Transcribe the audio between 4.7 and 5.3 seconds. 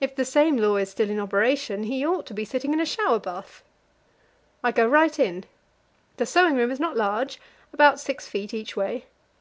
go right